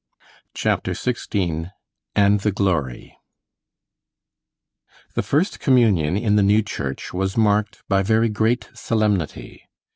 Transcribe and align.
CHAPTER 0.55 0.93
XVI 0.93 1.69
AND 2.15 2.39
THE 2.39 2.51
GLORY 2.51 3.19
The 5.13 5.21
first 5.21 5.59
communion 5.59 6.17
in 6.17 6.37
the 6.37 6.41
new 6.41 6.63
church 6.63 7.13
was 7.13 7.37
marked 7.37 7.83
by 7.87 8.01
very 8.01 8.29
great 8.29 8.67
solemnity. 8.73 9.67